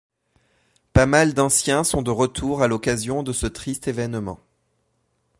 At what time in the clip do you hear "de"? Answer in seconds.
2.01-2.09, 3.21-3.33